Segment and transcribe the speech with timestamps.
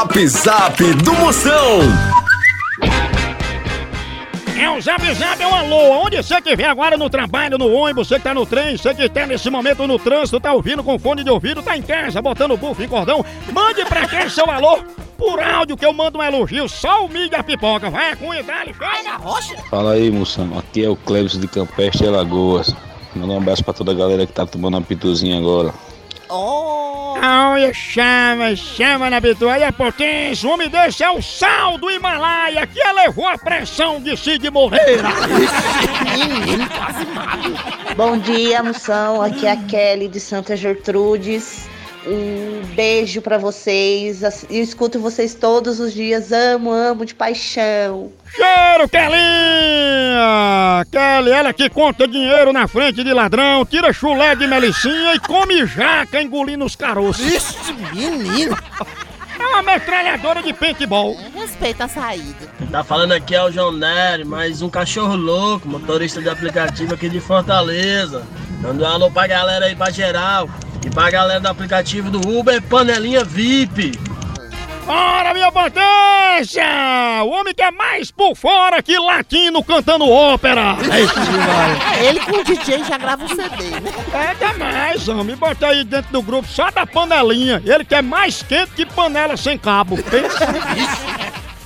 [0.00, 1.80] Zap Zap do Moção.
[4.58, 6.06] É um zap zap, é um alô.
[6.06, 9.06] Onde você estiver agora no trabalho, no ônibus, você que tá no trem, você que
[9.10, 12.56] tá nesse momento no trânsito, tá ouvindo com fone de ouvido, tá em casa, botando
[12.56, 14.78] buff em cordão, mande pra cá seu alô
[15.18, 17.90] por áudio que eu mando um elogio, só o mídia pipoca.
[17.90, 19.62] Vai, cunha, dá-lhe, chega.
[19.68, 20.58] Fala aí, moção.
[20.58, 22.74] Aqui é o Cleves de Campestre e Alagoas.
[23.14, 25.74] Manda um abraço pra toda a galera que tá tomando uma pituzinha agora.
[27.22, 31.90] Olha, chama, chama na bitua, aí é potência, o homem desse é o sal do
[31.90, 35.08] Himalaia que elevou a pressão de Cid Moreira.
[37.94, 39.20] Bom dia, moção.
[39.20, 41.68] Aqui é a Kelly de Santa Gertrudes.
[42.06, 44.22] Um beijo pra vocês.
[44.48, 46.32] Eu escuto vocês todos os dias.
[46.32, 48.10] Amo, amo de paixão.
[48.34, 50.86] Cheiro, Kelinha!
[50.90, 55.66] Kelly, ela que conta dinheiro na frente de ladrão, tira chulé de melicinha e come
[55.66, 57.26] jaca engolindo os caroços.
[57.26, 58.56] Ixi, menino.
[59.38, 61.16] É uma metralhadora de paintball.
[61.34, 62.48] Respeita a saída.
[62.70, 67.08] Tá falando aqui é o João Nery, mais um cachorro louco, motorista de aplicativo aqui
[67.08, 68.22] de Fortaleza.
[68.60, 70.48] Dando um alô pra galera aí, pra geral.
[70.84, 73.98] E pra galera do aplicativo do Uber Panelinha VIP.
[74.86, 76.64] Bora, minha potência!
[77.22, 80.76] O homem que é mais por fora que latino cantando ópera.
[82.00, 83.92] É, Ele com o DJ já grava um CD, né?
[84.12, 85.36] É demais, homem.
[85.36, 87.62] Bota aí dentro do grupo só da panelinha.
[87.64, 89.96] Ele que é mais quente que panela sem cabo.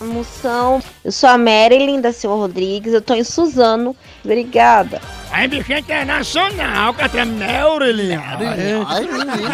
[0.00, 2.92] Moção, eu sou a Marilyn da Silva Rodrigues.
[2.92, 3.96] Eu tô em Suzano.
[4.22, 5.00] Obrigada.
[5.38, 5.46] É
[5.78, 6.94] internacional,
[7.26, 8.16] Marilyn.
[8.86, 9.46] Ai, menino.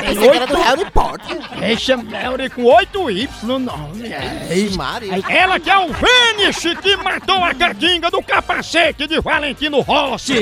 [0.00, 1.38] Pensei que era do Harry Potter.
[1.58, 4.12] Deixa Melry com 8 Y no nome.
[4.12, 4.54] É.
[4.54, 5.22] Ixi, Maria.
[5.28, 10.34] Ela que é o Vênice que matou a catinga do capacete de Valentino Rossi.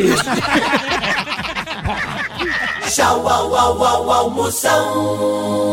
[2.88, 5.72] Tchau, au, au, au, au, Moção.